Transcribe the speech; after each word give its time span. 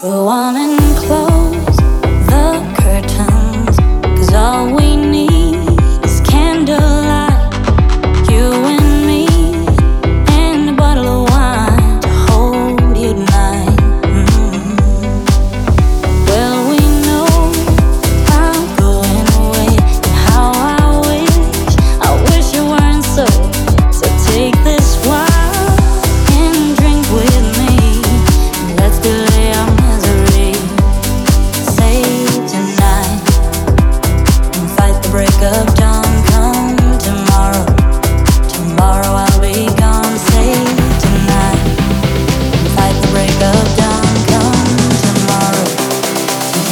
Go 0.00 0.28
on 0.28 0.56
and 0.56 0.96
close. 0.96 1.59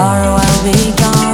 tomorrow 0.00 0.34
I'll 0.34 0.64
be 0.64 0.96
gone. 0.96 1.29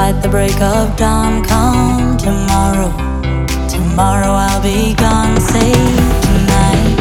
fight 0.00 0.22
the 0.22 0.28
break 0.30 0.58
of 0.62 0.96
dawn. 0.96 1.44
Come 1.44 2.16
tomorrow, 2.16 2.90
tomorrow 3.68 4.32
I'll 4.46 4.62
be 4.62 4.94
gone. 4.94 5.38
Say 5.38 5.72
tonight, 6.26 6.96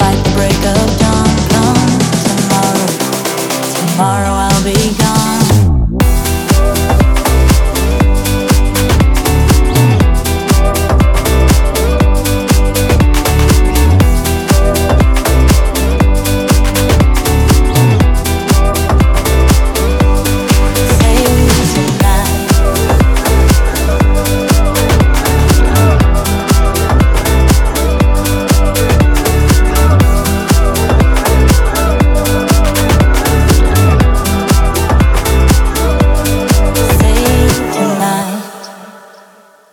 fight 0.00 0.20
the 0.26 0.32
break 0.38 0.62
of 0.74 0.88
dawn. 1.02 1.30
Come 1.54 1.84
tomorrow, 2.26 2.88
tomorrow 3.78 4.34
I'll 4.46 4.64
be 4.64 4.98
gone. 4.98 5.21